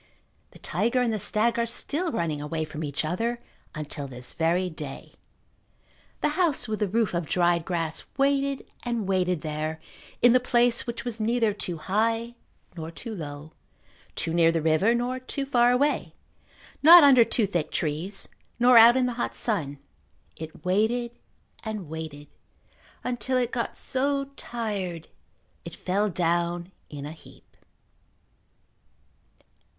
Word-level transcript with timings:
The 0.49 0.57
tiger 0.57 0.99
and 1.03 1.13
the 1.13 1.19
stag 1.19 1.59
are 1.59 1.65
still 1.67 2.11
running 2.11 2.41
away 2.41 2.65
from 2.65 2.83
each 2.83 3.05
other 3.05 3.39
until 3.75 4.07
this 4.07 4.33
very 4.33 4.67
day. 4.67 5.13
The 6.21 6.29
house 6.29 6.67
with 6.67 6.79
the 6.79 6.87
roof 6.87 7.13
of 7.13 7.27
dried 7.27 7.65
grass 7.65 8.03
waited 8.17 8.65
and 8.81 9.07
waited 9.07 9.41
there 9.41 9.79
in 10.19 10.33
the 10.33 10.39
place 10.39 10.87
which 10.87 11.05
was 11.05 11.19
neither 11.19 11.53
too 11.53 11.77
high 11.77 12.33
nor 12.75 12.89
too 12.89 13.13
low, 13.13 13.53
too 14.15 14.33
near 14.33 14.51
the 14.51 14.59
river 14.63 14.95
nor 14.95 15.19
too 15.19 15.45
far 15.45 15.71
away, 15.71 16.15
not 16.81 17.03
under 17.03 17.23
too 17.23 17.45
thick 17.45 17.69
trees 17.69 18.27
nor 18.57 18.79
out 18.79 18.97
in 18.97 19.05
the 19.05 19.13
hot 19.21 19.35
sun. 19.35 19.77
It 20.35 20.65
waited 20.65 21.11
and 21.63 21.87
waited 21.87 22.33
until 23.03 23.37
it 23.37 23.51
go 23.51 23.67
so 23.73 24.31
tired 24.35 25.09
it 25.63 25.75
fell 25.75 26.09
down 26.09 26.71
in 26.89 27.05
a 27.05 27.11
heap. 27.11 27.55